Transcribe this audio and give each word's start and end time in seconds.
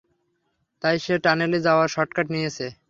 তাই 0.83 0.95
সে 0.99 1.13
টানেলে 1.23 1.59
যাওয়ার 1.59 1.87
শর্টকাট 1.87 2.27
নিয়েছে। 2.29 2.65